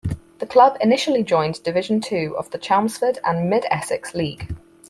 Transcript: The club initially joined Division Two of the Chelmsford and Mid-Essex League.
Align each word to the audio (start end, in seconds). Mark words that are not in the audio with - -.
The 0.39 0.47
club 0.47 0.77
initially 0.81 1.21
joined 1.21 1.61
Division 1.61 2.01
Two 2.01 2.35
of 2.35 2.49
the 2.49 2.57
Chelmsford 2.57 3.19
and 3.23 3.47
Mid-Essex 3.51 4.15
League. 4.15 4.55